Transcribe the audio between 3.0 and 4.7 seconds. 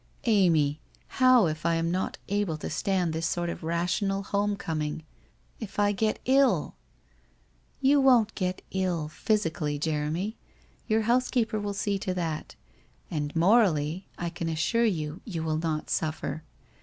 this sort of rational home